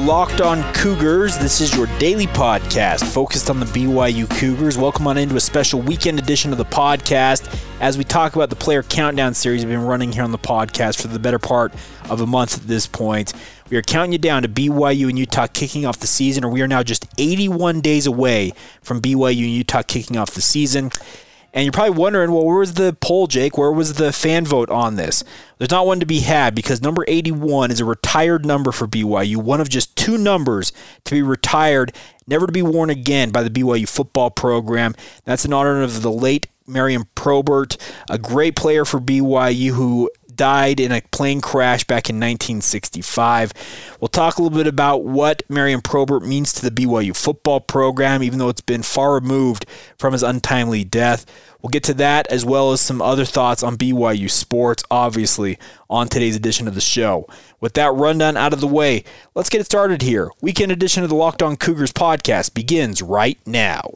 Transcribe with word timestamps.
Locked 0.00 0.40
On 0.40 0.62
Cougars. 0.72 1.36
This 1.36 1.60
is 1.60 1.76
your 1.76 1.86
daily 1.98 2.26
podcast 2.26 3.04
focused 3.04 3.50
on 3.50 3.60
the 3.60 3.66
BYU 3.66 4.28
Cougars. 4.30 4.78
Welcome 4.78 5.06
on 5.06 5.18
into 5.18 5.36
a 5.36 5.40
special 5.40 5.82
weekend 5.82 6.18
edition 6.18 6.52
of 6.52 6.58
the 6.58 6.64
podcast 6.64 7.54
as 7.80 7.98
we 7.98 8.04
talk 8.04 8.34
about 8.34 8.48
the 8.48 8.56
player 8.56 8.82
countdown 8.82 9.34
series 9.34 9.62
we've 9.62 9.74
been 9.74 9.84
running 9.84 10.10
here 10.10 10.22
on 10.22 10.32
the 10.32 10.38
podcast 10.38 11.02
for 11.02 11.08
the 11.08 11.18
better 11.18 11.38
part 11.38 11.74
of 12.08 12.22
a 12.22 12.26
month 12.26 12.56
at 12.56 12.66
this 12.66 12.86
point. 12.86 13.34
We 13.68 13.76
are 13.76 13.82
counting 13.82 14.12
you 14.12 14.18
down 14.18 14.42
to 14.42 14.48
BYU 14.48 15.10
and 15.10 15.18
Utah 15.18 15.46
kicking 15.46 15.84
off 15.84 16.00
the 16.00 16.06
season, 16.06 16.44
or 16.44 16.50
we 16.50 16.62
are 16.62 16.68
now 16.68 16.82
just 16.82 17.06
81 17.18 17.82
days 17.82 18.06
away 18.06 18.54
from 18.80 19.02
BYU 19.02 19.44
and 19.44 19.54
Utah 19.54 19.82
kicking 19.82 20.16
off 20.16 20.30
the 20.30 20.40
season. 20.40 20.92
And 21.52 21.64
you're 21.64 21.72
probably 21.72 21.98
wondering, 21.98 22.32
well, 22.32 22.44
where 22.44 22.58
was 22.58 22.74
the 22.74 22.96
poll, 23.00 23.26
Jake? 23.26 23.58
Where 23.58 23.72
was 23.72 23.94
the 23.94 24.12
fan 24.12 24.44
vote 24.44 24.70
on 24.70 24.96
this? 24.96 25.24
There's 25.58 25.70
not 25.70 25.86
one 25.86 26.00
to 26.00 26.06
be 26.06 26.20
had 26.20 26.54
because 26.54 26.80
number 26.80 27.04
81 27.08 27.70
is 27.70 27.80
a 27.80 27.84
retired 27.84 28.46
number 28.46 28.72
for 28.72 28.86
BYU, 28.86 29.36
one 29.36 29.60
of 29.60 29.68
just 29.68 29.96
two 29.96 30.16
numbers 30.16 30.72
to 31.04 31.14
be 31.14 31.22
retired, 31.22 31.92
never 32.26 32.46
to 32.46 32.52
be 32.52 32.62
worn 32.62 32.90
again 32.90 33.30
by 33.30 33.42
the 33.42 33.50
BYU 33.50 33.88
football 33.88 34.30
program. 34.30 34.94
That's 35.24 35.44
in 35.44 35.52
honor 35.52 35.82
of 35.82 36.02
the 36.02 36.12
late 36.12 36.46
Marion 36.66 37.04
Probert, 37.14 37.76
a 38.08 38.16
great 38.16 38.54
player 38.56 38.84
for 38.84 39.00
BYU 39.00 39.70
who 39.70 40.10
died 40.40 40.80
in 40.80 40.90
a 40.90 41.02
plane 41.12 41.42
crash 41.42 41.84
back 41.84 42.08
in 42.08 42.16
1965. 42.16 43.52
We'll 44.00 44.08
talk 44.08 44.38
a 44.38 44.42
little 44.42 44.56
bit 44.56 44.66
about 44.66 45.04
what 45.04 45.42
Marion 45.50 45.82
Probert 45.82 46.22
means 46.22 46.54
to 46.54 46.62
the 46.62 46.70
BYU 46.70 47.14
football 47.14 47.60
program, 47.60 48.22
even 48.22 48.38
though 48.38 48.48
it's 48.48 48.62
been 48.62 48.82
far 48.82 49.12
removed 49.12 49.66
from 49.98 50.14
his 50.14 50.22
untimely 50.22 50.82
death. 50.82 51.26
We'll 51.60 51.68
get 51.68 51.84
to 51.84 51.94
that 51.94 52.26
as 52.28 52.42
well 52.42 52.72
as 52.72 52.80
some 52.80 53.02
other 53.02 53.26
thoughts 53.26 53.62
on 53.62 53.76
BYU 53.76 54.30
sports, 54.30 54.82
obviously, 54.90 55.58
on 55.90 56.08
today's 56.08 56.36
edition 56.36 56.66
of 56.66 56.74
the 56.74 56.80
show. 56.80 57.26
With 57.60 57.74
that 57.74 57.92
rundown 57.92 58.38
out 58.38 58.54
of 58.54 58.62
the 58.62 58.66
way, 58.66 59.04
let's 59.34 59.50
get 59.50 59.60
it 59.60 59.66
started 59.66 60.00
here. 60.00 60.30
Weekend 60.40 60.72
edition 60.72 61.02
of 61.02 61.10
the 61.10 61.16
Locked 61.16 61.42
On 61.42 61.54
Cougars 61.58 61.92
podcast 61.92 62.54
begins 62.54 63.02
right 63.02 63.38
now. 63.44 63.90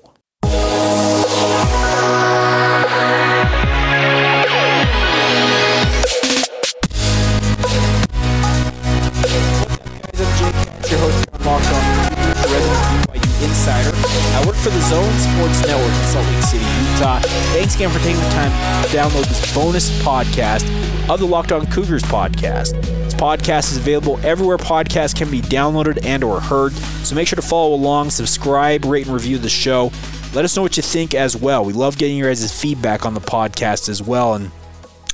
Insider. 13.45 13.93
I 13.95 14.43
work 14.47 14.57
for 14.57 14.71
the 14.71 14.81
Zone 14.81 15.13
Sports 15.21 15.67
Network 15.67 15.93
in 15.93 16.05
Salt 16.09 16.27
Lake 16.27 16.43
City, 16.43 16.65
Utah. 16.65 17.21
Thanks 17.53 17.75
again 17.75 17.91
for 17.91 17.99
taking 17.99 18.21
the 18.21 18.31
time 18.31 18.51
to 18.85 18.89
download 18.97 19.27
this 19.29 19.55
bonus 19.55 19.91
podcast 20.03 20.65
of 21.09 21.21
the 21.21 21.27
Locked 21.27 21.53
On 21.53 21.67
Cougars 21.67 22.03
podcast. 22.03 22.81
This 23.05 23.15
podcast 23.15 23.71
is 23.71 23.77
available 23.77 24.19
everywhere 24.25 24.57
podcasts 24.57 25.15
can 25.15 25.31
be 25.31 25.43
downloaded 25.43 26.05
and 26.05 26.25
or 26.25 26.41
heard. 26.41 26.73
So 27.05 27.15
make 27.15 27.29
sure 27.29 27.37
to 27.37 27.43
follow 27.43 27.75
along, 27.75 28.11
subscribe, 28.11 28.85
rate, 28.85 29.07
and 29.07 29.15
review 29.15 29.39
the 29.39 29.51
show. 29.51 29.93
Let 30.33 30.45
us 30.45 30.57
know 30.57 30.63
what 30.63 30.77
you 30.77 30.83
think 30.83 31.15
as 31.15 31.37
well. 31.37 31.65
We 31.65 31.73
love 31.73 31.99
getting 31.99 32.17
your 32.17 32.29
guys' 32.29 32.61
feedback 32.61 33.05
on 33.07 33.15
the 33.15 33.21
podcast 33.21 33.89
as 33.89 34.03
well. 34.03 34.35
And 34.35 34.51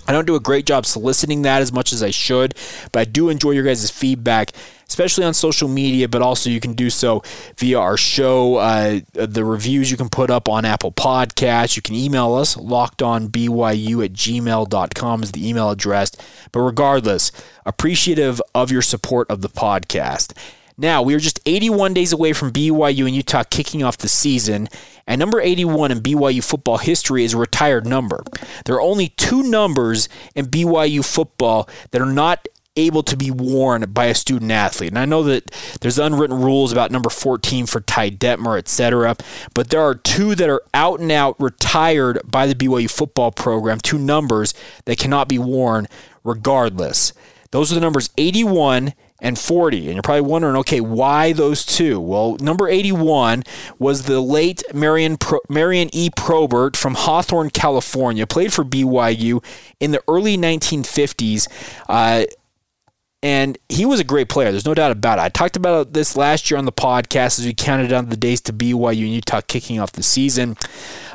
I 0.07 0.13
don't 0.13 0.27
do 0.27 0.35
a 0.35 0.41
great 0.41 0.67
job 0.67 0.87
soliciting 0.87 1.43
that 1.43 1.63
as 1.63 1.73
much 1.73 1.93
as 1.93 2.03
I 2.03 2.11
should, 2.11 2.55
but 2.91 3.01
I 3.01 3.05
do 3.05 3.29
enjoy 3.29 3.51
your 3.51 3.65
guys' 3.65 3.91
feedback 3.91 4.53
especially 5.01 5.25
on 5.25 5.33
social 5.33 5.67
media, 5.67 6.07
but 6.07 6.21
also 6.21 6.51
you 6.51 6.61
can 6.61 6.75
do 6.75 6.91
so 6.91 7.23
via 7.57 7.79
our 7.79 7.97
show. 7.97 8.57
Uh, 8.57 9.01
the 9.15 9.43
reviews 9.43 9.91
you 9.91 9.97
can 9.97 10.11
put 10.11 10.31
up 10.31 10.47
on 10.47 10.67
Apple 10.67 10.93
Podcasts. 10.93 11.75
You 11.75 11.81
can 11.81 11.95
email 11.95 12.35
us, 12.35 12.55
lockedonbyu 12.57 14.05
at 14.05 14.13
gmail.com 14.13 15.23
is 15.23 15.33
the 15.33 15.49
email 15.49 15.71
address. 15.71 16.13
But 16.53 16.61
regardless, 16.61 17.33
appreciative 17.65 18.43
of 18.55 18.71
your 18.71 18.83
support 18.83 19.31
of 19.31 19.41
the 19.41 19.49
podcast. 19.49 20.37
Now, 20.77 21.03
we 21.03 21.15
are 21.15 21.19
just 21.19 21.41
81 21.47 21.95
days 21.95 22.13
away 22.13 22.35
from 22.35 22.53
BYU 22.53 23.07
and 23.07 23.17
Utah 23.17 23.45
kicking 23.49 23.83
off 23.83 23.99
the 23.99 24.09
season, 24.09 24.69
and 25.07 25.19
number 25.19 25.41
81 25.41 25.93
in 25.93 26.01
BYU 26.01 26.45
football 26.45 26.77
history 26.77 27.25
is 27.25 27.33
a 27.33 27.39
retired 27.39 27.87
number. 27.87 28.23
There 28.67 28.75
are 28.75 28.81
only 28.83 29.09
two 29.09 29.43
numbers 29.43 30.11
in 30.35 30.47
BYU 30.47 31.03
football 31.03 31.71
that 31.91 32.03
are 32.03 32.13
not 32.13 32.47
able 32.81 33.03
to 33.05 33.17
be 33.17 33.31
worn 33.31 33.91
by 33.93 34.07
a 34.07 34.15
student 34.15 34.51
athlete. 34.51 34.91
And 34.91 34.99
I 34.99 35.05
know 35.05 35.23
that 35.25 35.51
there's 35.81 35.99
unwritten 35.99 36.41
rules 36.41 36.73
about 36.73 36.91
number 36.91 37.11
14 37.11 37.67
for 37.67 37.81
Ty 37.81 38.11
Detmer, 38.11 38.59
etc. 38.59 39.17
But 39.55 39.71
there 39.71 39.81
are 39.83 39.95
two 39.95 40.35
that 40.35 40.49
are 40.49 40.63
out 40.75 41.01
and 41.01 41.13
out 41.13 41.41
retired 41.41 42.21
by 42.25 42.47
the 42.47 42.55
BYU 42.55 42.91
football 42.91 43.33
program, 43.33 43.79
two 43.79 43.99
numbers 43.99 44.55
that 44.85 44.99
cannot 44.99 45.29
be 45.29 45.39
worn 45.39 45.87
regardless. 46.25 47.13
Those 47.51 47.73
are 47.73 47.75
the 47.75 47.81
numbers 47.81 48.11
81 48.17 48.95
and 49.21 49.39
40. 49.39 49.87
And 49.87 49.95
you're 49.95 50.03
probably 50.03 50.23
wondering, 50.23 50.57
okay, 50.57 50.81
why 50.81 51.33
those 51.33 51.65
two? 51.65 52.01
Well, 52.01 52.37
number 52.41 52.69
81 52.69 53.45
was 53.79 54.05
the 54.05 54.21
late 54.21 54.63
Marion, 54.73 55.17
Pro- 55.17 55.41
Marion 55.49 55.91
E. 55.93 56.11
Probert 56.17 56.77
from 56.77 56.95
Hawthorne, 56.95 57.51
California, 57.51 58.27
played 58.27 58.53
for 58.53 58.65
BYU 58.65 59.45
in 59.79 59.91
the 59.91 60.03
early 60.09 60.37
1950s. 60.37 61.49
Uh, 61.89 62.25
and 63.23 63.59
he 63.69 63.85
was 63.85 64.01
a 64.01 64.05
great 64.05 64.29
player. 64.29 64.51
There's 64.51 64.67
no 64.67 64.75
doubt 64.75 64.93
about 64.93 65.19
it. 65.19 65.23
I 65.23 65.29
talked 65.29 65.57
about 65.57 65.93
this 65.93 66.17
last 66.17 66.51
year 66.51 66.59
on 66.59 66.65
the 66.65 66.73
podcast 66.73 67.39
as 67.39 67.45
we 67.45 67.53
counted 67.53 67.89
down 67.89 68.09
the 68.09 68.17
days 68.17 68.41
to 68.43 68.53
BYU 68.53 69.05
and 69.05 69.15
Utah 69.15 69.43
kicking 69.47 69.79
off 69.79 69.93
the 69.93 70.03
season. 70.03 70.57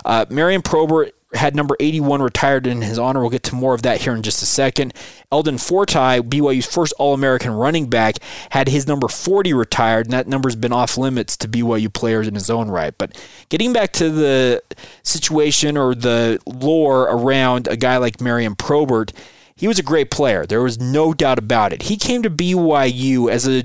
Uh, 0.03 0.25
Marion 0.29 0.61
Probert 0.61 1.13
had 1.33 1.55
number 1.55 1.75
81 1.79 2.21
retired 2.21 2.67
in 2.67 2.81
his 2.81 2.97
honor. 2.97 3.21
We'll 3.21 3.29
get 3.29 3.43
to 3.43 3.55
more 3.55 3.73
of 3.73 3.81
that 3.81 4.01
here 4.01 4.16
in 4.16 4.23
just 4.23 4.41
a 4.41 4.45
second. 4.45 4.93
Eldon 5.31 5.57
Fortie, 5.57 6.21
BYU's 6.21 6.66
first 6.66 6.93
All 6.97 7.13
American 7.13 7.51
running 7.51 7.89
back, 7.89 8.16
had 8.51 8.69
his 8.69 8.87
number 8.87 9.07
40 9.07 9.53
retired, 9.53 10.05
and 10.05 10.13
that 10.13 10.27
number's 10.27 10.55
been 10.55 10.72
off 10.72 10.97
limits 10.97 11.35
to 11.37 11.47
BYU 11.47 11.91
players 11.91 12.27
in 12.27 12.35
his 12.35 12.49
own 12.49 12.69
right. 12.69 12.95
But 12.97 13.19
getting 13.49 13.73
back 13.73 13.91
to 13.93 14.09
the 14.09 14.63
situation 15.03 15.77
or 15.77 15.93
the 15.93 16.39
lore 16.45 17.03
around 17.03 17.67
a 17.67 17.75
guy 17.75 17.97
like 17.97 18.22
Marion 18.22 18.55
Probert, 18.55 19.11
he 19.55 19.67
was 19.67 19.79
a 19.79 19.83
great 19.83 20.11
player. 20.11 20.45
There 20.45 20.61
was 20.61 20.79
no 20.79 21.13
doubt 21.13 21.39
about 21.39 21.73
it. 21.73 21.83
He 21.83 21.97
came 21.97 22.21
to 22.23 22.29
BYU 22.29 23.29
as 23.31 23.47
a 23.47 23.63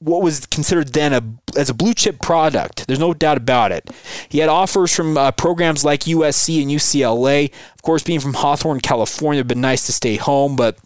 what 0.00 0.22
was 0.22 0.46
considered 0.46 0.94
then 0.94 1.12
a 1.12 1.22
as 1.58 1.68
a 1.68 1.74
blue 1.74 1.94
chip 1.94 2.20
product. 2.20 2.86
There's 2.86 2.98
no 2.98 3.12
doubt 3.14 3.36
about 3.36 3.70
it. 3.70 3.90
He 4.28 4.38
had 4.38 4.48
offers 4.48 4.94
from 4.94 5.16
uh, 5.16 5.30
programs 5.32 5.84
like 5.84 6.00
USC 6.00 6.62
and 6.62 6.70
UCLA. 6.70 7.52
Of 7.74 7.82
course, 7.82 8.02
being 8.02 8.20
from 8.20 8.34
Hawthorne, 8.34 8.80
California, 8.80 9.40
it'd 9.40 9.48
been 9.48 9.60
nice 9.60 9.86
to 9.86 9.92
stay 9.92 10.16
home, 10.16 10.56
but 10.56 10.78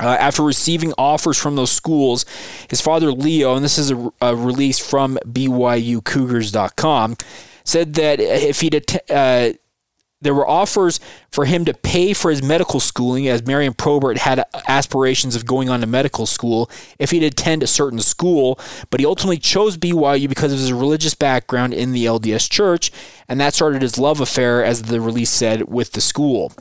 uh, 0.00 0.06
after 0.06 0.42
receiving 0.42 0.94
offers 0.96 1.36
from 1.36 1.56
those 1.56 1.70
schools, 1.72 2.24
his 2.70 2.80
father 2.80 3.12
Leo, 3.12 3.54
and 3.54 3.64
this 3.64 3.78
is 3.78 3.90
a, 3.90 4.10
a 4.20 4.34
release 4.34 4.78
from 4.78 5.18
BYUCougars.com, 5.26 7.16
said 7.64 7.94
that 7.94 8.20
if 8.20 8.60
he'd 8.60 8.74
att- 8.76 9.10
uh, 9.10 9.52
there 10.20 10.34
were 10.34 10.48
offers 10.48 10.98
for 11.30 11.44
him 11.44 11.64
to 11.64 11.74
pay 11.74 12.12
for 12.12 12.30
his 12.30 12.42
medical 12.42 12.80
schooling, 12.80 13.28
as 13.28 13.46
Marion 13.46 13.74
Probert 13.74 14.18
had 14.18 14.44
aspirations 14.66 15.36
of 15.36 15.46
going 15.46 15.68
on 15.68 15.80
to 15.80 15.86
medical 15.86 16.26
school 16.26 16.70
if 16.98 17.10
he'd 17.10 17.22
attend 17.22 17.62
a 17.62 17.66
certain 17.66 18.00
school, 18.00 18.58
but 18.90 19.00
he 19.00 19.06
ultimately 19.06 19.38
chose 19.38 19.76
BYU 19.76 20.28
because 20.28 20.52
of 20.52 20.58
his 20.58 20.72
religious 20.72 21.14
background 21.14 21.72
in 21.72 21.92
the 21.92 22.06
LDS 22.06 22.50
Church, 22.50 22.90
and 23.28 23.38
that 23.40 23.54
started 23.54 23.82
his 23.82 23.98
love 23.98 24.20
affair, 24.20 24.64
as 24.64 24.82
the 24.82 25.00
release 25.00 25.30
said, 25.30 25.68
with 25.68 25.92
the 25.92 26.00
school. 26.00 26.52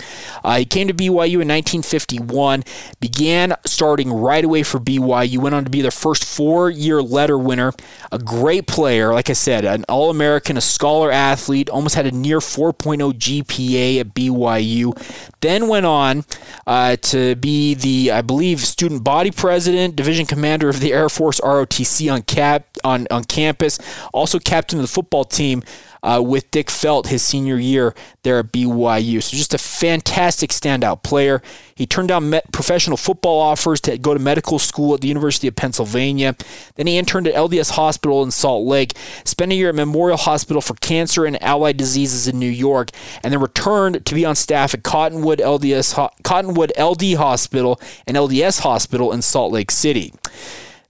Uh, 0.44 0.57
he 0.57 0.66
came 0.66 0.88
to 0.88 0.94
BYU 0.94 1.41
in 1.41 1.47
1951, 1.47 2.63
began 3.00 3.55
starting 3.66 4.11
right 4.11 4.44
away 4.44 4.63
for 4.63 4.79
BYU, 4.79 5.38
went 5.38 5.55
on 5.55 5.63
to 5.63 5.69
be 5.69 5.81
their 5.81 5.91
first 5.91 6.25
four 6.25 6.69
year 6.69 7.02
letter 7.02 7.37
winner, 7.37 7.72
a 8.11 8.19
great 8.19 8.67
player, 8.67 9.14
like 9.14 9.29
I 9.29 9.34
said, 9.34 9.64
an 9.64 9.85
All 9.87 10.09
American, 10.09 10.58
a 10.58 10.61
scholar 10.61 11.09
athlete, 11.09 11.69
almost 11.69 11.96
had 11.96 12.05
a 12.05 12.11
near 12.11 12.40
4.0 12.40 13.13
GPA 13.13 14.02
at 14.02 14.13
BYU. 14.13 14.93
Then 15.40 15.70
went 15.70 15.85
on 15.85 16.25
uh, 16.66 16.97
to 16.97 17.35
be 17.35 17.75
the, 17.75 18.11
I 18.11 18.22
believe, 18.22 18.59
student 18.59 19.05
body 19.05 19.31
president, 19.31 19.96
division 19.96 20.25
commander 20.25 20.67
of 20.67 20.81
the 20.81 20.91
Air 20.91 21.08
Force 21.08 21.40
ROTC 21.40 22.11
on 22.11 22.23
cap 22.23 22.67
on, 22.84 23.08
on 23.09 23.23
campus, 23.23 23.79
also 24.13 24.37
captain 24.37 24.79
of 24.79 24.84
the 24.84 24.91
football 24.91 25.23
team 25.23 25.63
uh, 26.03 26.22
with 26.26 26.49
Dick 26.52 26.70
Felt 26.70 27.08
his 27.08 27.23
senior 27.23 27.58
year 27.58 27.94
there 28.23 28.40
at 28.40 28.52
BYU. 28.52 29.22
So 29.22 29.38
just 29.38 29.53
a 29.53 29.58
fantastic 29.58 30.52
standout 30.52 31.03
player. 31.03 31.41
He 31.76 31.85
turned 31.85 32.08
down 32.09 32.34
professional 32.52 32.97
football 32.97 33.40
offers 33.40 33.79
to 33.82 33.97
go 33.97 34.14
to 34.14 34.20
medical 34.20 34.59
school 34.59 34.94
at 34.94 35.02
the 35.02 35.08
University 35.08 35.47
of 35.47 35.55
Pennsylvania. 35.55 36.35
Then 36.76 36.88
he 36.88 36.97
interned 36.97 37.28
at 37.28 37.35
LDS 37.35 37.72
Hospital 37.72 38.23
in 38.23 38.32
Salt 38.32 38.66
Lake, 38.66 38.94
spent 39.23 39.52
a 39.52 39.55
year 39.55 39.70
at 39.70 39.76
Memorial 39.76 40.17
Hospital 40.17 40.61
for 40.61 40.73
Cancer 40.76 41.26
and 41.26 41.41
Allied 41.41 41.78
Diseases 41.78 42.28
in 42.28 42.40
New 42.40 42.49
York, 42.49 42.91
and 43.23 43.32
then 43.32 43.40
returned 43.40 44.05
to 44.05 44.16
be 44.16 44.26
on 44.26 44.35
staff 44.35 44.73
at 44.73 44.84
Cottonwood 44.84 45.40
LDS 45.40 46.11
Cottonwood 46.23 46.72
LD 46.79 47.14
Hospital 47.16 47.79
and 48.05 48.17
LDS 48.17 48.61
Hospital 48.61 49.11
in 49.11 49.22
Salt 49.22 49.52
Lake 49.52 49.72
City. 49.72 50.14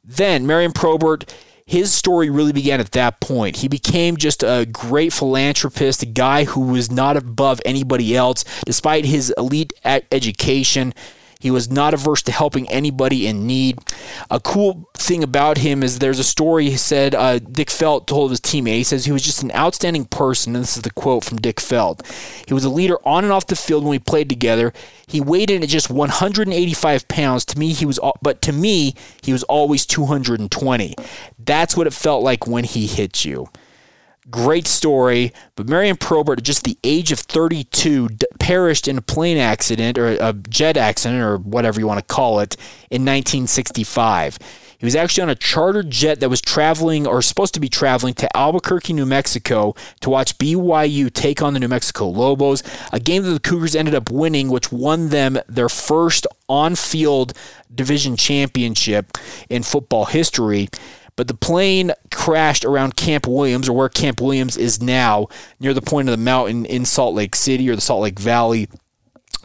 Then 0.03 0.47
Marion 0.47 0.71
Probert 0.71 1.33
his 1.67 1.93
story 1.93 2.29
really 2.29 2.53
began 2.53 2.79
at 2.79 2.91
that 2.93 3.19
point. 3.19 3.57
He 3.57 3.67
became 3.67 4.15
just 4.15 4.41
a 4.41 4.65
great 4.71 5.11
philanthropist, 5.11 6.01
a 6.01 6.05
guy 6.05 6.45
who 6.45 6.61
was 6.61 6.89
not 6.89 7.17
above 7.17 7.59
anybody 7.65 8.15
else, 8.15 8.45
despite 8.65 9.03
his 9.03 9.33
elite 9.37 9.73
education. 9.83 10.93
He 11.39 11.51
was 11.51 11.69
not 11.69 11.93
averse 11.93 12.21
to 12.23 12.31
helping 12.31 12.67
anybody 12.69 13.27
in 13.27 13.45
need. 13.45 13.79
A 14.29 14.39
cool 14.39 14.89
thing 14.95 15.23
about 15.23 15.59
him 15.59 15.83
is 15.83 15.99
there's 15.99 16.19
a 16.19 16.23
story 16.23 16.69
he 16.69 16.77
said 16.77 17.13
uh, 17.13 17.39
Dick 17.39 17.69
Felt 17.69 18.07
told 18.07 18.31
his 18.31 18.41
teammate. 18.41 18.77
He 18.77 18.83
says 18.83 19.05
he 19.05 19.11
was 19.11 19.21
just 19.21 19.43
an 19.43 19.51
outstanding 19.51 20.05
person, 20.05 20.55
and 20.55 20.63
this 20.63 20.77
is 20.77 20.83
the 20.83 20.91
quote 20.91 21.23
from 21.23 21.37
Dick 21.37 21.59
Felt. 21.59 22.05
He 22.47 22.53
was 22.53 22.65
a 22.65 22.69
leader 22.69 22.97
on 23.05 23.23
and 23.23 23.31
off 23.31 23.47
the 23.47 23.55
field 23.55 23.83
when 23.83 23.91
we 23.91 23.99
played 23.99 24.29
together. 24.29 24.73
He 25.07 25.21
weighed 25.21 25.51
in 25.51 25.63
at 25.63 25.69
just 25.69 25.89
185 25.89 27.07
pounds. 27.07 27.45
To 27.45 27.59
me, 27.59 27.73
he 27.73 27.85
was, 27.85 27.99
but 28.21 28.41
to 28.43 28.51
me, 28.51 28.95
he 29.21 29.31
was 29.31 29.43
always 29.43 29.85
220. 29.85 30.95
That's 31.37 31.77
what 31.77 31.87
it 31.87 31.93
felt 31.93 32.23
like 32.23 32.47
when 32.47 32.63
he 32.63 32.87
hit 32.87 33.23
you. 33.23 33.47
Great 34.29 34.67
story. 34.67 35.31
But 35.55 35.69
Marion 35.69 35.95
Probert, 35.95 36.39
at 36.39 36.43
just 36.43 36.65
the 36.65 36.77
age 36.83 37.11
of 37.11 37.19
32, 37.19 38.09
d- 38.09 38.26
perished 38.47 38.87
in 38.87 38.97
a 38.97 39.01
plane 39.01 39.37
accident 39.37 39.97
or 39.97 40.07
a 40.07 40.31
jet 40.31 40.77
accident 40.77 41.21
or 41.21 41.37
whatever 41.37 41.81
you 41.81 41.85
want 41.85 41.99
to 41.99 42.15
call 42.15 42.39
it 42.39 42.55
in 42.89 43.01
1965. 43.01 44.37
He 44.77 44.85
was 44.85 44.95
actually 44.95 45.23
on 45.23 45.29
a 45.29 45.35
chartered 45.35 45.89
jet 45.89 46.21
that 46.21 46.29
was 46.29 46.39
traveling 46.39 47.05
or 47.05 47.21
supposed 47.21 47.53
to 47.55 47.59
be 47.59 47.67
traveling 47.67 48.13
to 48.13 48.37
Albuquerque, 48.37 48.93
New 48.93 49.05
Mexico 49.05 49.75
to 49.99 50.09
watch 50.09 50.37
BYU 50.37 51.11
take 51.11 51.41
on 51.41 51.55
the 51.55 51.59
New 51.59 51.67
Mexico 51.67 52.07
Lobos, 52.07 52.63
a 52.93 53.01
game 53.01 53.23
that 53.23 53.31
the 53.31 53.41
Cougars 53.41 53.75
ended 53.75 53.93
up 53.93 54.09
winning, 54.09 54.47
which 54.47 54.71
won 54.71 55.09
them 55.09 55.37
their 55.49 55.67
first 55.67 56.25
on 56.47 56.75
field 56.75 57.33
division 57.75 58.15
championship 58.15 59.17
in 59.49 59.61
football 59.61 60.05
history. 60.05 60.69
But 61.17 61.27
the 61.27 61.33
plane 61.33 61.91
crashed 62.11 62.63
around 62.63 62.95
Camp 62.95 63.27
Williams, 63.27 63.67
or 63.67 63.73
where 63.73 63.89
Camp 63.89 64.21
Williams 64.21 64.55
is 64.55 64.81
now, 64.81 65.27
near 65.59 65.73
the 65.73 65.81
point 65.81 66.07
of 66.07 66.17
the 66.17 66.23
mountain 66.23 66.65
in 66.65 66.85
Salt 66.85 67.15
Lake 67.15 67.35
City 67.35 67.69
or 67.69 67.75
the 67.75 67.81
Salt 67.81 68.03
Lake 68.03 68.19
Valley. 68.19 68.69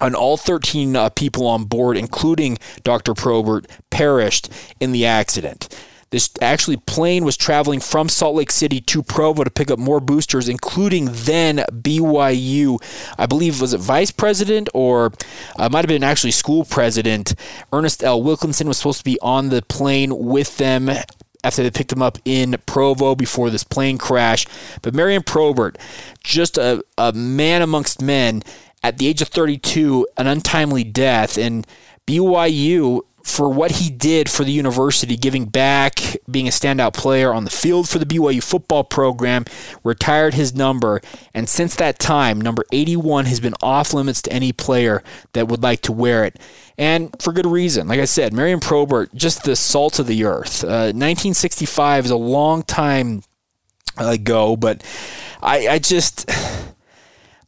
And 0.00 0.14
all 0.14 0.36
13 0.36 0.94
uh, 0.94 1.08
people 1.10 1.46
on 1.46 1.64
board, 1.64 1.96
including 1.96 2.58
Dr. 2.82 3.14
Probert, 3.14 3.66
perished 3.90 4.50
in 4.80 4.92
the 4.92 5.06
accident. 5.06 5.68
This 6.10 6.28
actually 6.42 6.76
plane 6.76 7.24
was 7.24 7.38
traveling 7.38 7.80
from 7.80 8.10
Salt 8.10 8.34
Lake 8.34 8.52
City 8.52 8.82
to 8.82 9.02
Provo 9.02 9.44
to 9.44 9.50
pick 9.50 9.70
up 9.70 9.78
more 9.78 9.98
boosters, 9.98 10.46
including 10.46 11.08
then 11.10 11.64
BYU, 11.70 12.76
I 13.16 13.24
believe 13.24 13.62
was 13.62 13.72
it 13.72 13.80
vice 13.80 14.10
president 14.10 14.68
or 14.74 15.12
uh, 15.56 15.70
might 15.70 15.78
have 15.78 15.88
been 15.88 16.04
actually 16.04 16.32
school 16.32 16.66
president. 16.66 17.34
Ernest 17.72 18.04
L. 18.04 18.22
Wilkinson 18.22 18.68
was 18.68 18.76
supposed 18.76 18.98
to 18.98 19.04
be 19.04 19.18
on 19.22 19.48
the 19.48 19.62
plane 19.62 20.14
with 20.18 20.58
them 20.58 20.90
after 21.44 21.62
they 21.62 21.70
picked 21.70 21.92
him 21.92 22.02
up 22.02 22.18
in 22.24 22.56
Provo 22.66 23.14
before 23.14 23.50
this 23.50 23.64
plane 23.64 23.98
crash. 23.98 24.46
But 24.82 24.94
Marion 24.94 25.22
Probert, 25.22 25.78
just 26.22 26.58
a, 26.58 26.84
a 26.96 27.12
man 27.12 27.62
amongst 27.62 28.00
men, 28.00 28.42
at 28.82 28.98
the 28.98 29.06
age 29.06 29.22
of 29.22 29.28
32, 29.28 30.06
an 30.16 30.26
untimely 30.26 30.84
death. 30.84 31.38
And 31.38 31.66
BYU, 32.06 33.02
for 33.22 33.48
what 33.48 33.72
he 33.72 33.90
did 33.90 34.28
for 34.28 34.44
the 34.44 34.52
university, 34.52 35.16
giving 35.16 35.46
back, 35.46 36.00
being 36.30 36.48
a 36.48 36.50
standout 36.50 36.94
player 36.94 37.32
on 37.32 37.44
the 37.44 37.50
field 37.50 37.88
for 37.88 37.98
the 37.98 38.06
BYU 38.06 38.42
football 38.42 38.84
program, 38.84 39.44
retired 39.84 40.34
his 40.34 40.54
number. 40.54 41.00
And 41.32 41.48
since 41.48 41.76
that 41.76 41.98
time, 41.98 42.40
number 42.40 42.64
81 42.72 43.26
has 43.26 43.40
been 43.40 43.54
off 43.62 43.94
limits 43.94 44.22
to 44.22 44.32
any 44.32 44.52
player 44.52 45.02
that 45.34 45.48
would 45.48 45.62
like 45.62 45.82
to 45.82 45.92
wear 45.92 46.24
it 46.24 46.38
and 46.78 47.14
for 47.20 47.32
good 47.32 47.46
reason. 47.46 47.86
Like 47.88 48.00
I 48.00 48.06
said, 48.06 48.32
Marion 48.32 48.60
Probert, 48.60 49.14
just 49.14 49.44
the 49.44 49.56
salt 49.56 49.98
of 49.98 50.06
the 50.06 50.24
earth. 50.24 50.64
Uh, 50.64 50.90
1965 50.92 52.06
is 52.06 52.10
a 52.10 52.16
long 52.16 52.62
time 52.62 53.22
ago, 53.96 54.56
but 54.56 54.82
I, 55.42 55.68
I 55.68 55.78
just. 55.78 56.30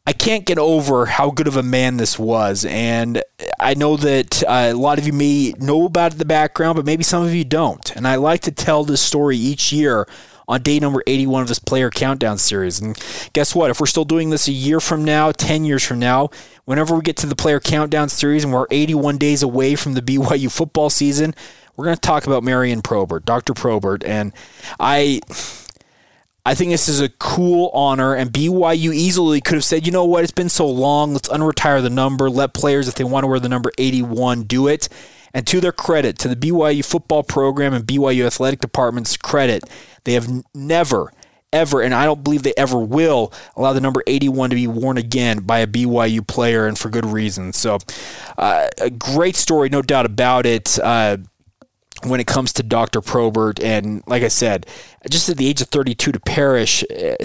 I 0.07 0.13
can't 0.13 0.45
get 0.45 0.59
over 0.59 1.07
how 1.07 1.31
good 1.31 1.47
of 1.47 1.57
a 1.57 1.63
man 1.63 1.97
this 1.97 2.19
was. 2.19 2.63
And 2.65 3.23
I 3.59 3.73
know 3.73 3.97
that 3.97 4.43
uh, 4.43 4.69
a 4.71 4.73
lot 4.73 4.99
of 4.99 5.07
you 5.07 5.13
may 5.13 5.53
know 5.57 5.85
about 5.85 6.11
the 6.13 6.25
background, 6.25 6.75
but 6.75 6.85
maybe 6.85 7.03
some 7.03 7.23
of 7.23 7.33
you 7.33 7.43
don't. 7.43 7.95
And 7.95 8.07
I 8.07 8.15
like 8.15 8.41
to 8.41 8.51
tell 8.51 8.83
this 8.83 9.01
story 9.01 9.35
each 9.35 9.73
year 9.73 10.07
on 10.47 10.61
day 10.61 10.79
number 10.79 11.01
81 11.07 11.41
of 11.41 11.47
this 11.47 11.57
player 11.57 11.89
countdown 11.89 12.37
series. 12.37 12.79
And 12.79 12.95
guess 13.33 13.55
what? 13.55 13.71
If 13.71 13.79
we're 13.79 13.87
still 13.87 14.05
doing 14.05 14.29
this 14.29 14.47
a 14.47 14.51
year 14.51 14.79
from 14.79 15.03
now, 15.03 15.31
10 15.31 15.65
years 15.65 15.83
from 15.83 15.97
now, 15.97 16.29
whenever 16.65 16.93
we 16.93 17.01
get 17.01 17.17
to 17.17 17.27
the 17.27 17.35
player 17.35 17.59
countdown 17.59 18.09
series 18.09 18.43
and 18.43 18.53
we're 18.53 18.67
81 18.69 19.17
days 19.17 19.41
away 19.41 19.75
from 19.75 19.93
the 19.93 20.01
BYU 20.03 20.51
football 20.51 20.91
season, 20.91 21.33
we're 21.75 21.85
going 21.85 21.97
to 21.97 22.01
talk 22.01 22.27
about 22.27 22.43
Marion 22.43 22.83
Probert, 22.83 23.25
Dr. 23.25 23.53
Probert. 23.53 24.03
And 24.03 24.33
I. 24.79 25.21
I 26.47 26.53
think 26.53 26.69
this 26.69 26.87
is 26.87 27.01
a 27.01 27.09
cool 27.09 27.71
honor, 27.73 28.13
and 28.13 28.31
BYU 28.31 28.93
easily 28.93 29.41
could 29.41 29.55
have 29.55 29.65
said, 29.65 29.85
you 29.87 29.91
know 29.91 30.05
what, 30.05 30.23
it's 30.23 30.31
been 30.31 30.49
so 30.49 30.67
long, 30.67 31.13
let's 31.13 31.27
unretire 31.27 31.81
the 31.81 31.89
number, 31.89 32.29
let 32.29 32.53
players, 32.53 32.87
if 32.87 32.93
they 32.93 33.03
want 33.03 33.23
to 33.23 33.27
wear 33.27 33.39
the 33.39 33.49
number 33.49 33.71
81, 33.79 34.43
do 34.43 34.67
it. 34.67 34.87
And 35.33 35.45
to 35.47 35.59
their 35.59 35.71
credit, 35.71 36.19
to 36.19 36.27
the 36.27 36.35
BYU 36.35 36.85
football 36.85 37.23
program 37.23 37.73
and 37.73 37.83
BYU 37.83 38.25
athletic 38.27 38.61
department's 38.61 39.17
credit, 39.17 39.63
they 40.03 40.13
have 40.13 40.29
never, 40.53 41.11
ever, 41.51 41.81
and 41.81 41.95
I 41.95 42.05
don't 42.05 42.23
believe 42.23 42.43
they 42.43 42.53
ever 42.55 42.77
will 42.77 43.33
allow 43.55 43.73
the 43.73 43.81
number 43.81 44.03
81 44.05 44.51
to 44.51 44.55
be 44.55 44.67
worn 44.67 44.99
again 44.99 45.39
by 45.39 45.59
a 45.59 45.67
BYU 45.67 46.25
player, 46.25 46.67
and 46.67 46.77
for 46.77 46.89
good 46.89 47.05
reason. 47.05 47.53
So, 47.53 47.79
uh, 48.37 48.69
a 48.79 48.91
great 48.91 49.35
story, 49.35 49.69
no 49.69 49.81
doubt 49.81 50.05
about 50.05 50.45
it. 50.45 50.77
Uh, 50.77 51.17
when 52.09 52.19
it 52.19 52.27
comes 52.27 52.53
to 52.53 52.63
Dr. 52.63 53.01
Probert, 53.01 53.59
and 53.59 54.03
like 54.07 54.23
I 54.23 54.27
said, 54.27 54.65
just 55.09 55.29
at 55.29 55.37
the 55.37 55.47
age 55.47 55.61
of 55.61 55.67
32 55.67 56.11
to 56.11 56.19
perish, 56.19 56.83
eh, 56.89 57.15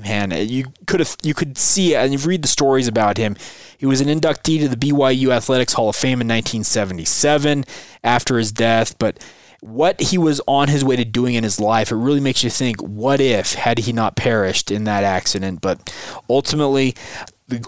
man, 0.00 0.32
you 0.48 0.66
could 0.86 1.00
have 1.00 1.16
you 1.22 1.34
could 1.34 1.58
see 1.58 1.94
and 1.94 2.12
you 2.12 2.18
read 2.18 2.42
the 2.42 2.48
stories 2.48 2.88
about 2.88 3.16
him. 3.16 3.36
He 3.76 3.86
was 3.86 4.00
an 4.00 4.08
inductee 4.08 4.60
to 4.60 4.68
the 4.68 4.76
BYU 4.76 5.30
Athletics 5.30 5.72
Hall 5.72 5.88
of 5.88 5.96
Fame 5.96 6.20
in 6.20 6.28
1977 6.28 7.64
after 8.04 8.38
his 8.38 8.52
death, 8.52 8.98
but 8.98 9.22
what 9.60 10.00
he 10.00 10.18
was 10.18 10.40
on 10.46 10.68
his 10.68 10.84
way 10.84 10.96
to 10.96 11.04
doing 11.04 11.34
in 11.34 11.42
his 11.42 11.58
life, 11.58 11.90
it 11.90 11.96
really 11.96 12.20
makes 12.20 12.44
you 12.44 12.50
think, 12.50 12.80
what 12.80 13.20
if 13.20 13.54
had 13.54 13.78
he 13.78 13.92
not 13.92 14.14
perished 14.14 14.70
in 14.70 14.84
that 14.84 15.02
accident? 15.02 15.60
But 15.60 15.92
ultimately, 16.30 16.94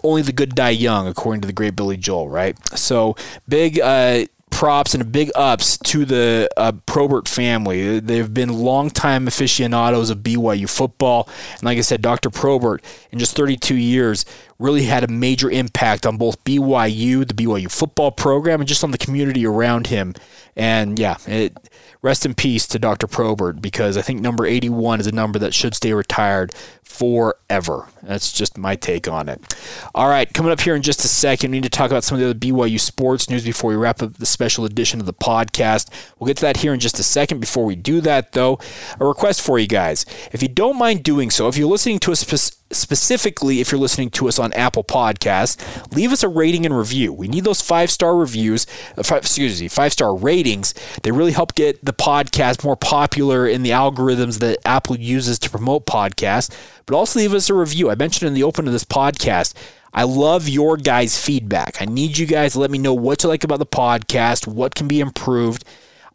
only 0.05 0.23
the 0.23 0.33
good 0.33 0.55
die 0.55 0.71
young, 0.71 1.09
according 1.09 1.41
to 1.43 1.47
the 1.47 1.53
great 1.53 1.75
Billy 1.75 1.97
Joel, 1.97 2.29
right? 2.29 2.57
So 2.79 3.17
big. 3.49 3.81
Uh, 3.81 4.27
props 4.51 4.95
and 4.95 5.11
big 5.11 5.31
ups 5.35 5.79
to 5.79 6.05
the 6.05 6.49
uh, 6.57 6.73
Probert 6.87 7.29
family. 7.29 8.01
They've 8.01 8.33
been 8.33 8.51
longtime 8.53 9.27
aficionados 9.27 10.11
of 10.11 10.19
BYU 10.19 10.69
football. 10.69 11.29
And 11.55 11.63
like 11.63 11.79
I 11.79 11.83
said, 11.83 12.03
Dr. 12.03 12.31
Probert, 12.31 12.85
in 13.11 13.19
just 13.19 13.37
32 13.37 13.77
years, 13.77 14.25
really 14.61 14.85
had 14.85 15.03
a 15.03 15.09
major 15.09 15.51
impact 15.51 16.07
on 16.07 16.19
both 16.19 16.45
BYU, 16.45 17.27
the 17.27 17.35
BYU 17.35 17.71
football 17.71 18.13
program, 18.13 18.61
and 18.61 18.69
just 18.69 18.85
on 18.85 18.91
the 18.91 18.99
community 18.99 19.47
around 19.47 19.87
him. 19.87 20.15
And 20.55 20.99
yeah, 20.99 21.17
it, 21.27 21.57
rest 22.03 22.27
in 22.27 22.35
peace 22.35 22.67
to 22.69 22.79
Dr. 22.79 23.07
Probert 23.07 23.63
because 23.63 23.97
I 23.97 24.03
think 24.03 24.21
number 24.21 24.45
81 24.45 25.01
is 25.01 25.07
a 25.07 25.13
number 25.13 25.39
that 25.39 25.55
should 25.55 25.75
stay 25.75 25.95
retired 25.95 26.55
forever. 26.83 27.89
That's 28.03 28.33
just 28.33 28.59
my 28.59 28.77
take 28.77 29.09
on 29.09 29.29
it. 29.29 29.57
All 29.95 30.09
right, 30.09 30.33
coming 30.33 30.53
up 30.53 30.61
here 30.61 30.75
in 30.75 30.83
just 30.83 31.05
a 31.05 31.09
second, 31.09 31.51
we 31.51 31.59
need 31.59 31.63
to 31.63 31.71
talk 31.71 31.91
about 31.91 32.05
some 32.05 32.17
of 32.17 32.21
the 32.21 32.29
other 32.29 32.39
BYU 32.39 32.79
sports 32.79 33.31
news 33.31 33.45
before 33.45 33.71
we 33.71 33.77
wrap 33.77 34.03
up 34.03 34.15
the 34.15 34.27
special 34.27 34.67
edition 34.67 35.01
of 35.01 35.07
the 35.07 35.15
podcast. 35.15 35.89
We'll 36.19 36.29
get 36.29 36.37
to 36.39 36.43
that 36.43 36.59
here 36.59 36.75
in 36.75 36.81
just 36.81 36.99
a 36.99 37.05
second. 37.05 37.41
Before 37.41 37.65
we 37.65 37.77
do 37.77 38.03
that, 38.03 38.33
though, 38.33 38.59
a 38.99 39.07
request 39.07 39.41
for 39.41 39.59
you 39.59 39.67
guys. 39.67 40.05
If 40.33 40.43
you 40.43 40.49
don't 40.49 40.79
mind 40.79 41.03
doing 41.03 41.31
so, 41.31 41.49
if 41.49 41.57
you're 41.57 41.69
listening 41.69 42.01
to 42.01 42.13
us 42.13 42.60
specifically 42.73 43.61
if 43.61 43.71
you're 43.71 43.81
listening 43.81 44.11
to 44.11 44.29
us 44.29 44.39
on 44.39 44.53
Apple 44.53 44.85
Podcasts, 44.85 45.95
leave 45.95 46.13
us 46.13 46.23
a 46.23 46.29
rating 46.29 46.65
and 46.65 46.77
review. 46.77 47.13
We 47.13 47.29
need 47.29 47.45
those 47.45 47.61
five 47.61 47.91
star 47.91 48.17
reviews, 48.17 48.67
uh, 48.97 49.03
five, 49.03 49.23
excuse 49.23 49.61
me, 49.61 49.69
five 49.69 49.93
star 49.93 50.15
ratings. 50.15 50.75
They 51.03 51.11
really 51.11 51.33
help 51.33 51.55
get 51.55 51.85
the 51.85 51.93
podcast 51.93 52.65
more 52.65 52.77
popular 52.77 53.47
in 53.47 53.63
the 53.63 53.71
algorithms 53.71 54.39
that 54.39 54.59
Apple 54.65 54.99
uses 54.99 55.39
to 55.41 55.51
promote 55.51 55.87
podcasts. 55.87 56.55
But 56.87 56.97
also 56.97 57.21
leave 57.21 57.35
us 57.35 57.51
a 57.51 57.55
review. 57.55 57.91
I 57.91 57.95
mentioned 57.95 58.29
in 58.29 58.35
the 58.35 58.43
open 58.43 58.67
of 58.67 58.73
this 58.73 58.85
podcast. 58.85 59.55
I 59.93 60.05
love 60.05 60.49
your 60.49 60.77
guys' 60.77 61.19
feedback. 61.19 61.83
I 61.83 61.85
need 61.85 62.17
you 62.17 62.27
guys 62.27 62.53
to 62.53 62.61
let 62.61 62.71
me 62.71 62.79
know 62.79 62.95
what 62.95 63.23
you 63.23 63.29
like 63.29 63.43
about 63.43 63.59
the 63.59 63.67
podcast, 63.67 64.47
what 64.47 64.75
can 64.75 64.87
be 64.87 65.01
improved. 65.01 65.65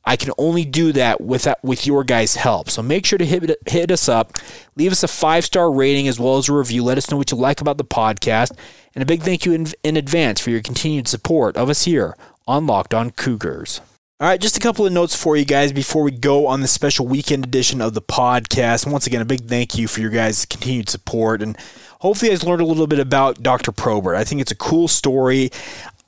I 0.06 0.16
can 0.16 0.32
only 0.38 0.66
do 0.66 0.92
that 0.94 1.20
with 1.20 1.48
uh, 1.48 1.56
with 1.64 1.88
your 1.88 2.04
guys' 2.04 2.36
help. 2.36 2.70
So 2.70 2.84
make 2.84 3.06
sure 3.06 3.18
to 3.18 3.26
hit 3.26 3.58
hit 3.68 3.92
us 3.92 4.08
up, 4.08 4.34
leave 4.76 4.92
us 4.92 5.04
a 5.04 5.08
five 5.08 5.46
star 5.46 5.72
rating 5.72 6.08
as 6.08 6.20
well 6.20 6.38
as 6.38 6.48
a 6.48 6.54
review. 6.54 6.84
Let 6.84 6.98
us 6.98 7.10
know 7.10 7.18
what 7.18 7.32
you 7.32 7.38
like 7.38 7.62
about 7.62 7.78
the 7.78 7.86
podcast, 7.86 8.52
and 8.94 9.02
a 9.02 9.06
big 9.06 9.24
thank 9.24 9.46
you 9.46 9.54
in, 9.54 9.68
in 9.84 9.98
advance 9.98 10.40
for 10.40 10.52
your 10.52 10.62
continued 10.62 11.08
support 11.08 11.58
of 11.58 11.70
us 11.70 11.86
here 11.86 12.16
on 12.48 12.68
Locked 12.68 12.94
On 12.94 13.10
Cougars. 13.10 13.82
All 14.22 14.30
right, 14.30 14.40
just 14.40 14.56
a 14.56 14.62
couple 14.62 14.86
of 14.86 14.94
notes 14.94 15.14
for 15.14 15.36
you 15.36 15.44
guys 15.44 15.74
before 15.74 16.04
we 16.04 16.12
go 16.12 16.48
on 16.48 16.62
the 16.62 16.70
special 16.70 17.06
weekend 17.06 17.44
edition 17.44 17.82
of 17.82 17.94
the 17.94 18.02
podcast. 18.02 18.90
Once 18.90 19.06
again, 19.06 19.22
a 19.22 19.26
big 19.26 19.42
thank 19.42 19.78
you 19.78 19.90
for 19.90 20.00
your 20.00 20.10
guys' 20.10 20.46
continued 20.46 20.88
support 20.88 21.42
and 21.42 21.58
hopefully 22.00 22.30
you 22.30 22.38
guys 22.38 22.46
learned 22.46 22.62
a 22.62 22.66
little 22.66 22.88
bit 22.88 23.00
about 23.00 23.42
Dr. 23.42 23.72
Probert. 23.72 24.16
I 24.16 24.24
think 24.24 24.40
it's 24.40 24.52
a 24.52 24.56
cool 24.56 24.88
story. 24.88 25.50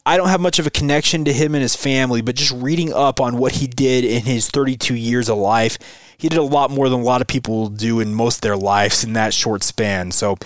I 0.08 0.16
don't 0.16 0.30
have 0.30 0.40
much 0.40 0.58
of 0.58 0.66
a 0.66 0.70
connection 0.70 1.26
to 1.26 1.34
him 1.34 1.54
and 1.54 1.62
his 1.62 1.76
family, 1.76 2.22
but 2.22 2.36
just 2.36 2.54
reading 2.54 2.94
up 2.94 3.20
on 3.20 3.36
what 3.36 3.52
he 3.52 3.68
did 3.68 4.06
in 4.06 4.22
his 4.22 4.50
32 4.50 4.96
years 4.96 5.28
of 5.28 5.38
life, 5.38 5.78
he 6.18 6.30
did 6.30 6.40
a 6.40 6.44
lot 6.44 6.72
more 6.72 6.88
than 6.88 7.02
a 7.02 7.04
lot 7.04 7.20
of 7.20 7.28
people 7.28 7.58
will 7.58 7.68
do 7.68 8.00
in 8.00 8.14
most 8.14 8.38
of 8.38 8.42
their 8.42 8.56
lives 8.56 9.04
in 9.04 9.12
that 9.14 9.34
short 9.34 9.64
span. 9.64 10.14
So, 10.14 10.38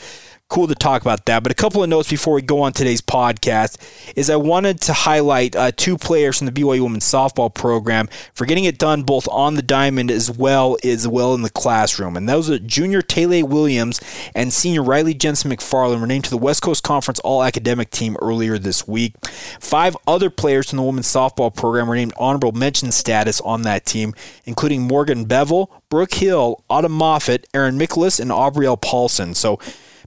cool 0.52 0.68
to 0.68 0.76
talk 0.76 1.02
about 1.02 1.26
that. 1.26 1.44
But 1.44 1.52
a 1.52 1.56
couple 1.56 1.82
of 1.82 1.90
notes 1.90 2.10
before 2.10 2.34
we 2.34 2.42
go 2.42 2.62
on 2.62 2.74
today's 2.74 3.02
podcast 3.02 3.78
is 4.18 4.30
I 4.30 4.36
wanted 4.36 4.82
to 4.82 4.94
highlight 4.94 5.56
uh, 5.56 5.72
two 5.76 5.98
players 5.98 6.38
from 6.38 6.48
the 6.48 6.52
BYU 6.52 6.82
women's 6.82 7.06
softball 7.06 7.52
program 7.52 8.10
for 8.34 8.46
getting 8.46 8.66
it 8.66 8.78
done 8.78 9.04
both 9.04 9.30
on 9.30 9.56
the 9.56 9.62
diamond 9.62 10.12
as 10.12 10.30
well 10.30 10.78
as 10.84 11.08
well 11.08 11.34
in 11.34 11.42
the 11.42 11.50
classroom. 11.50 12.18
And 12.18 12.28
those 12.28 12.50
are 12.50 12.60
junior 12.60 13.02
Taylor 13.02 13.46
Williams 13.46 14.02
and 14.36 14.52
senior 14.52 14.84
Riley 14.84 15.14
Jensen 15.14 15.50
McFarland 15.50 16.02
were 16.02 16.08
named 16.08 16.26
to 16.26 16.30
the 16.30 16.38
West 16.38 16.62
Coast 16.62 16.84
Conference 16.84 17.20
All 17.22 17.44
Academic 17.44 17.90
Team 17.90 18.18
earlier 18.22 18.58
this 18.58 18.86
week. 18.86 19.16
Five 19.62 19.96
other 20.06 20.30
players 20.30 20.70
from 20.70 20.78
the 20.78 20.84
women's 20.84 21.08
softball 21.08 21.56
program 21.56 21.88
were 21.88 21.96
named 21.96 22.14
honorable 22.18 22.52
mention 22.52 22.92
status 22.92 23.40
on 23.40 23.62
that 23.62 23.86
team, 23.86 24.14
including 24.44 24.82
Morgan 24.82 25.24
Bevel, 25.24 25.72
Brooke 25.90 26.16
Hill, 26.16 26.62
Autumn 26.70 26.92
Moffett, 26.92 27.46
Aaron 27.54 27.78
Nicholas, 27.78 28.20
and 28.20 28.32
Aubrielle 28.32 28.80
Paulson. 28.82 29.34
So 29.34 29.58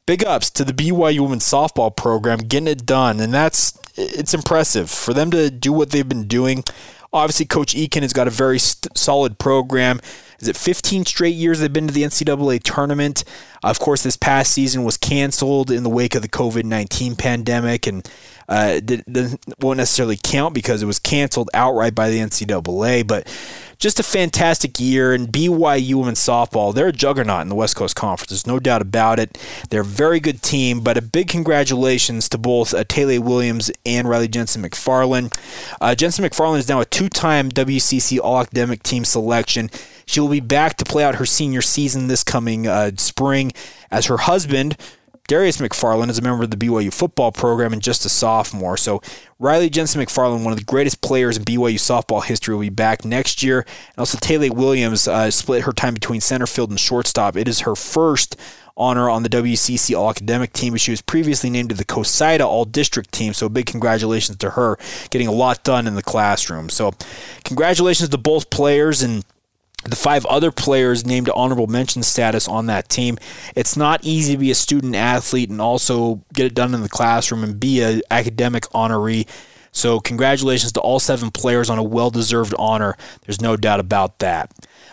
big 0.07 0.25
ups 0.25 0.51
to 0.51 0.65
the 0.65 0.73
BYU 0.73 1.21
women's 1.21 1.49
softball 1.49 1.95
program 1.95 2.39
getting 2.39 2.69
it 2.69 2.87
done, 2.87 3.21
and 3.21 3.33
that's 3.33 3.79
it's 3.97 4.35
impressive 4.35 4.91
for 4.91 5.15
them 5.15 5.31
to 5.31 5.51
do 5.51 5.73
what 5.73 5.91
they've 5.91 6.09
been 6.09 6.27
doing. 6.27 6.65
Obviously, 7.13 7.47
Coach 7.47 7.75
Eakin 7.75 8.03
has 8.03 8.13
got 8.13 8.27
a 8.27 8.31
very 8.31 8.59
st- 8.59 8.97
solid 8.99 9.39
program. 9.39 10.01
Is 10.41 10.49
it 10.49 10.57
15 10.57 11.07
straight 11.07 11.35
years 11.35 11.61
they've 11.61 11.73
been 11.73 11.89
to 11.89 11.95
the 11.95 12.03
NCAA 12.03 12.63
tournament? 12.63 13.25
Of 13.63 13.79
course, 13.79 14.03
this 14.03 14.17
past 14.17 14.53
season 14.53 14.85
was 14.85 14.97
canceled 14.97 15.71
in 15.71 15.83
the 15.83 15.91
wake 15.91 16.15
of 16.15 16.23
the 16.23 16.29
COVID 16.29 16.65
19 16.65 17.17
pandemic, 17.17 17.87
and 17.87 18.09
uh, 18.49 18.81
it 18.87 19.39
won't 19.61 19.79
necessarily 19.79 20.19
count 20.23 20.55
because 20.55 20.83
it 20.83 20.87
was 20.87 20.99
canceled 20.99 21.49
outright 21.55 21.95
by 21.95 22.11
the 22.11 22.19
NCAA. 22.19 23.07
But 23.07 23.27
just 23.79 24.01
a 24.01 24.03
fantastic 24.03 24.79
year. 24.81 25.13
And 25.13 25.29
BYU 25.29 25.95
women's 25.95 26.21
softball, 26.21 26.75
they're 26.75 26.89
a 26.89 26.93
juggernaut 26.93 27.43
in 27.43 27.49
the 27.49 27.55
West 27.55 27.77
Coast 27.77 27.97
Conference. 27.97 28.31
There's 28.31 28.47
no 28.47 28.59
doubt 28.59 28.83
about 28.83 29.19
it. 29.19 29.39
They're 29.71 29.83
a 29.83 29.85
very 29.85 30.21
good 30.21 30.43
team, 30.43 30.81
but 30.81 30.97
a 30.97 31.03
big 31.03 31.29
congratulations 31.29 32.29
to 32.31 32.39
both 32.39 32.75
uh, 32.75 32.85
Taylor 32.85 33.21
Williams 33.21 33.71
and 33.85 34.09
Riley 34.09 34.29
Jensen 34.29 34.63
McFarland. 34.63 35.39
Uh, 35.81 35.95
Jensen 35.95 36.25
McFarland 36.25 36.59
is 36.59 36.69
now 36.69 36.81
a 36.81 36.85
two 36.85 37.09
time 37.09 37.51
WCC 37.51 38.19
All 38.21 38.41
Academic 38.41 38.83
Team 38.83 39.05
selection. 39.05 39.71
She 40.07 40.21
will 40.21 40.29
be 40.29 40.41
back 40.41 40.77
to 40.79 40.85
play 40.85 41.05
out 41.05 41.17
her 41.17 41.27
senior 41.27 41.63
season 41.63 42.07
this 42.07 42.25
coming 42.25 42.67
uh, 42.67 42.93
spring 42.97 43.53
as 43.91 44.07
her 44.07 44.19
husband, 44.19 44.77
Darius 45.27 45.57
McFarland 45.57 46.11
is 46.11 46.19
a 46.19 46.23
member 46.23 46.45
of 46.45 46.51
the 46.51 46.57
BYU 46.57 46.93
football 46.93 47.33
program 47.33 47.73
and 47.73 47.81
just 47.81 48.05
a 48.05 48.11
sophomore. 48.11 48.77
So 48.77 49.01
Riley 49.39 49.71
Jensen 49.71 50.03
McFarland, 50.03 50.45
one 50.45 50.53
of 50.53 50.59
the 50.59 50.65
greatest 50.67 51.01
players 51.01 51.39
in 51.39 51.45
BYU 51.45 51.77
softball 51.77 52.23
history, 52.23 52.55
will 52.55 52.61
be 52.61 52.69
back 52.69 53.07
next 53.07 53.43
year. 53.43 53.61
And 53.61 53.99
also 53.99 54.19
Taylor 54.19 54.53
Williams 54.53 55.09
uh, 55.09 55.31
split 55.31 55.63
her 55.63 55.73
time 55.73 55.95
between 55.95 56.21
center 56.21 56.47
field 56.47 56.69
and 56.69 56.79
shortstop. 56.79 57.37
It 57.37 57.49
is 57.49 57.61
her 57.61 57.75
first 57.75 58.37
honor 58.77 59.09
on 59.09 59.23
the 59.23 59.31
WCC 59.31 59.97
All 59.97 60.11
Academic 60.11 60.53
team. 60.53 60.77
She 60.77 60.91
was 60.91 61.01
previously 61.01 61.49
named 61.49 61.71
to 61.71 61.75
the 61.75 61.87
COSIDA 61.87 62.45
All 62.45 62.67
District 62.67 63.11
team, 63.11 63.33
so 63.33 63.49
big 63.49 63.65
congratulations 63.65 64.37
to 64.39 64.51
her 64.51 64.77
getting 65.09 65.29
a 65.29 65.33
lot 65.33 65.65
done 65.65 65.87
in 65.87 65.95
the 65.95 66.03
classroom. 66.03 66.69
So, 66.69 66.93
congratulations 67.45 68.11
to 68.11 68.19
both 68.19 68.51
players 68.51 69.01
and 69.01 69.25
the 69.85 69.97
five 69.97 70.25
other 70.27 70.51
players 70.51 71.05
named 71.05 71.31
honorable 71.35 71.67
mention 71.67 72.03
status 72.03 72.49
on 72.49 72.67
that 72.67 72.89
team. 72.89 73.19
It's 73.55 73.77
not 73.77 74.05
easy 74.05 74.35
to 74.35 74.39
be 74.39 74.51
a 74.51 74.55
student 74.55 74.95
athlete 74.95 75.51
and 75.51 75.61
also 75.61 76.23
get 76.33 76.47
it 76.47 76.55
done 76.55 76.75
in 76.75 76.83
the 76.83 76.89
classroom 76.89 77.45
and 77.45 77.59
be 77.61 77.83
an 77.83 78.03
academic 78.11 78.65
honoree. 78.75 79.27
So, 79.73 79.99
congratulations 79.99 80.71
to 80.73 80.81
all 80.81 81.01
seven 81.01 81.33
players 81.33 81.69
on 81.69 81.79
a 81.79 81.83
well 81.83 82.09
deserved 82.09 82.55
honor. 82.61 82.97
There's 83.27 83.41
no 83.41 83.57
doubt 83.57 83.81
about 83.81 84.21
that. 84.21 84.53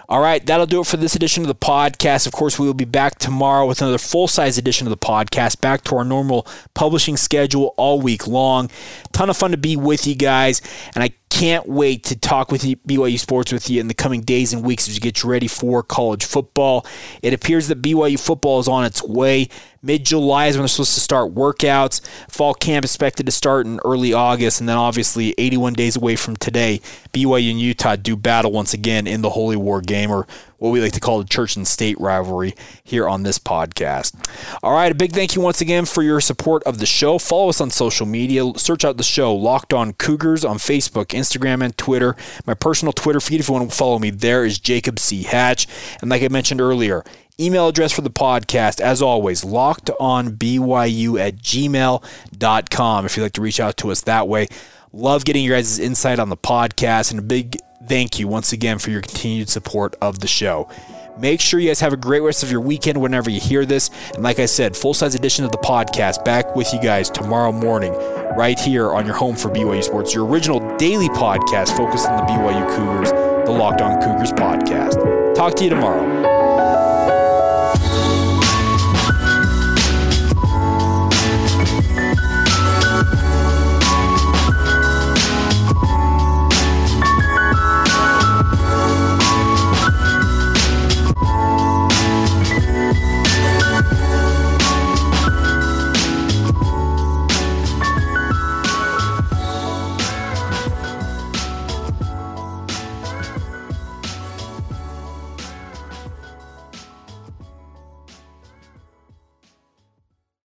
All 0.10 0.20
right, 0.20 0.44
that'll 0.44 0.66
do 0.66 0.82
it 0.82 0.88
for 0.88 0.98
this 0.98 1.16
edition 1.16 1.44
of 1.44 1.48
the 1.48 1.56
podcast. 1.56 2.26
Of 2.26 2.34
course, 2.34 2.58
we 2.58 2.66
will 2.66 2.74
be 2.74 2.84
back 2.84 3.20
tomorrow 3.20 3.68
with 3.68 3.82
another 3.82 4.00
full 4.00 4.28
size 4.28 4.58
edition 4.58 4.88
of 4.88 4.92
the 4.92 4.98
podcast, 4.98 5.62
back 5.62 5.84
to 5.86 5.96
our 5.96 6.04
normal 6.04 6.48
publishing 6.74 7.16
schedule 7.16 7.76
all 7.78 8.02
week 8.02 8.26
long. 8.26 8.72
Ton 9.14 9.30
of 9.30 9.38
fun 9.38 9.52
to 9.52 9.58
be 9.58 9.78
with 9.78 10.08
you 10.08 10.16
guys, 10.16 10.64
and 10.96 11.04
I 11.04 11.12
can't 11.32 11.66
wait 11.66 12.04
to 12.04 12.16
talk 12.16 12.52
with 12.52 12.66
you, 12.66 12.76
BYU 12.76 13.18
Sports 13.18 13.54
with 13.54 13.70
you 13.70 13.80
in 13.80 13.88
the 13.88 13.94
coming 13.94 14.22
days 14.22 14.52
and 14.52 14.64
weeks 14.64 14.90
as 14.90 14.96
you 14.96 15.02
get 15.02 15.24
ready 15.24 15.48
for 15.48 15.82
college 15.82 16.26
football. 16.26 16.86
It 17.24 17.34
appears 17.34 17.70
that 17.70 17.82
BYU 17.82 18.20
football 18.20 18.60
is 18.60 18.68
on 18.68 18.84
its 18.84 19.02
way. 19.02 19.48
Mid 19.82 20.06
July 20.06 20.48
is 20.48 20.56
when 20.56 20.64
they're 20.64 20.68
supposed 20.68 20.94
to 20.94 21.00
start 21.00 21.34
workouts. 21.34 22.02
Fall 22.30 22.54
camp 22.54 22.84
is 22.84 22.92
expected 22.92 23.26
to 23.26 23.32
start 23.32 23.66
in 23.66 23.80
early 23.86 24.14
August, 24.14 24.60
and 24.60 24.68
then 24.68 24.78
obviously 24.78 25.34
81 25.38 25.74
days 25.74 25.96
away 25.96 26.18
from 26.18 26.36
today, 26.36 26.82
BYU 27.14 27.52
and 27.52 27.62
Utah 27.62 27.96
do 27.96 28.18
battle 28.18 28.52
once 28.52 28.74
again 28.74 29.08
in 29.08 29.22
the 29.22 29.30
Holy 29.30 29.56
War 29.56 29.80
game, 29.80 30.12
or 30.12 30.28
what 30.62 30.70
we 30.70 30.80
like 30.80 30.92
to 30.92 31.00
call 31.00 31.18
the 31.18 31.26
church 31.26 31.56
and 31.56 31.68
state 31.68 32.00
rivalry 32.00 32.54
here 32.84 33.10
on 33.10 33.24
this 33.24 33.40
podcast. 33.40 34.14
All 34.62 34.74
right, 34.74 34.92
a 34.92 34.96
big 34.96 35.12
thank 35.12 35.34
you 35.34 35.42
once 35.42 35.60
again 35.60 35.86
for 35.86 36.04
your 36.04 36.22
support 36.22 36.62
of 36.66 36.78
the 36.78 36.86
show. 36.86 37.18
Follow 37.18 37.50
us 37.50 37.60
on 37.60 37.72
social 37.72 38.06
media. 38.06 38.44
Search 38.58 38.86
out 38.86 38.98
the 38.98 39.04
show 39.04 39.34
Locked 39.34 39.74
On 39.74 39.92
Cougars 39.94 40.46
on 40.46 40.60
Facebook, 40.60 41.08
Instagram, 41.08 41.64
and 41.66 41.76
Twitter. 41.78 42.16
My 42.46 42.54
personal 42.54 42.94
Twitter 42.94 43.20
feed, 43.20 43.40
if 43.40 43.48
you 43.48 43.56
want 43.56 43.72
to 43.72 43.76
follow 43.76 43.98
me 43.98 44.12
there, 44.12 44.46
is 44.46 44.60
Jacob 44.60 45.00
C. 45.00 45.24
Hatch. 45.24 45.68
And 46.00 46.12
like 46.12 46.22
I 46.22 46.28
mentioned 46.28 46.62
earlier, 46.62 47.04
Email 47.40 47.70
address 47.70 47.92
for 47.92 48.02
the 48.02 48.12
podcast, 48.12 48.80
as 48.80 49.02
always, 49.02 49.44
locked 49.44 49.90
on 50.00 50.34
BYU 50.34 51.20
at 51.20 51.38
gmail.com 51.38 53.06
if 53.06 53.18
you'd 53.18 53.24
like 53.24 53.34
to 53.34 53.42
reach 53.42 53.60
out 53.60 53.78
to 53.78 53.90
us 53.90 54.02
that 54.02 54.28
way. 54.28 54.48
Love 54.94 55.26
getting 55.26 55.44
your 55.44 55.58
guys' 55.58 55.80
insight 55.80 56.20
on 56.20 56.30
the 56.30 56.38
podcast, 56.38 57.10
and 57.10 57.20
a 57.20 57.24
big 57.24 57.58
thank 57.88 58.20
you 58.20 58.28
once 58.28 58.54
again 58.54 58.80
for 58.80 58.90
your 58.90 59.02
continued 59.02 59.50
support 59.50 59.96
of 60.02 60.20
the 60.20 60.28
show. 60.28 60.70
Make 61.18 61.42
sure 61.42 61.60
you 61.60 61.68
guys 61.68 61.82
have 61.82 61.94
a 61.94 61.98
great 61.98 62.22
rest 62.22 62.42
of 62.42 62.52
your 62.52 62.62
weekend 62.62 63.00
whenever 63.00 63.30
you 63.30 63.40
hear 63.40 63.66
this. 63.66 63.90
And 64.14 64.24
like 64.24 64.40
I 64.40 64.46
said, 64.46 64.76
full 64.76 64.94
size 64.94 65.14
edition 65.14 65.46
of 65.46 65.52
the 65.52 65.58
podcast 65.58 66.24
back 66.24 66.56
with 66.56 66.74
you 66.74 66.82
guys 66.82 67.10
tomorrow 67.10 67.52
morning, 67.52 67.94
right 68.38 68.58
here 68.58 68.92
on 68.92 69.06
your 69.06 69.16
home 69.16 69.36
for 69.36 69.50
BYU 69.50 69.84
Sports, 69.84 70.14
your 70.14 70.26
original 70.26 70.78
daily 70.78 71.10
podcast 71.10 71.76
focused 71.76 72.08
on 72.08 72.18
the 72.18 72.32
BYU 72.32 72.76
Cougars, 72.76 73.12
the 73.46 73.52
Locked 73.52 73.82
On 73.82 74.02
Cougars 74.02 74.32
podcast. 74.32 75.36
Talk 75.36 75.56
to 75.56 75.64
you 75.66 75.70
tomorrow. 75.70 76.31